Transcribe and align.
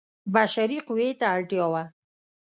بشري 0.33 0.79
قوې 0.87 1.09
ته 1.19 1.25
اړتیا 1.35 1.65
وه. 1.71 1.83